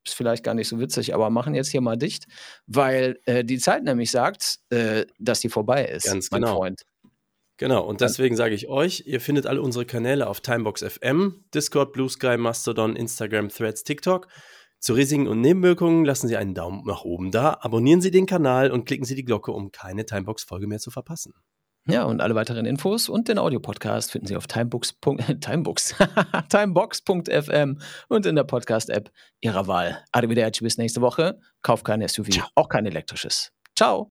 ist 0.04 0.16
vielleicht 0.16 0.42
gar 0.42 0.54
nicht 0.54 0.68
so 0.68 0.80
witzig, 0.80 1.14
aber 1.14 1.30
machen 1.30 1.54
jetzt 1.54 1.70
hier 1.70 1.82
mal 1.82 1.96
dicht, 1.96 2.26
weil 2.66 3.20
äh, 3.26 3.44
die 3.44 3.58
Zeit 3.58 3.84
nämlich 3.84 4.10
sagt, 4.10 4.58
äh, 4.70 5.04
dass 5.18 5.40
die 5.40 5.50
vorbei 5.50 5.84
ist, 5.84 6.06
Ganz 6.06 6.30
mein 6.30 6.40
genau. 6.40 6.56
Freund. 6.56 6.82
Genau, 7.58 7.84
und 7.84 8.00
deswegen 8.00 8.34
sage 8.34 8.54
ich 8.54 8.66
euch, 8.66 9.04
ihr 9.06 9.20
findet 9.20 9.46
alle 9.46 9.62
unsere 9.62 9.84
Kanäle 9.84 10.26
auf 10.26 10.40
Timebox 10.40 10.82
FM, 10.82 11.44
Discord, 11.54 11.92
Blue 11.92 12.08
Sky, 12.08 12.36
Mastodon, 12.36 12.96
Instagram, 12.96 13.50
Threads, 13.50 13.84
TikTok. 13.84 14.26
Zu 14.82 14.94
Risiken 14.94 15.28
und 15.28 15.40
Nebenwirkungen 15.40 16.04
lassen 16.04 16.26
Sie 16.26 16.36
einen 16.36 16.54
Daumen 16.54 16.82
nach 16.84 17.04
oben 17.04 17.30
da, 17.30 17.56
abonnieren 17.60 18.00
Sie 18.00 18.10
den 18.10 18.26
Kanal 18.26 18.72
und 18.72 18.84
klicken 18.84 19.04
Sie 19.04 19.14
die 19.14 19.24
Glocke, 19.24 19.52
um 19.52 19.70
keine 19.70 20.04
Timebox-Folge 20.04 20.66
mehr 20.66 20.80
zu 20.80 20.90
verpassen. 20.90 21.34
Ja, 21.86 22.02
und 22.02 22.20
alle 22.20 22.34
weiteren 22.34 22.66
Infos 22.66 23.08
und 23.08 23.28
den 23.28 23.38
Audiopodcast 23.38 24.10
finden 24.10 24.26
Sie 24.26 24.34
auf 24.34 24.48
timebox. 24.48 24.96
timebox. 25.40 25.94
timebox.fm 26.48 27.78
und 28.08 28.26
in 28.26 28.34
der 28.34 28.42
Podcast-App 28.42 29.12
Ihrer 29.40 29.68
Wahl. 29.68 30.02
Arrivederci 30.10 30.64
bis 30.64 30.78
nächste 30.78 31.00
Woche. 31.00 31.38
Kauf 31.62 31.84
kein 31.84 32.06
SUV, 32.06 32.30
Ciao. 32.30 32.48
auch 32.56 32.68
kein 32.68 32.84
elektrisches. 32.84 33.52
Ciao. 33.76 34.10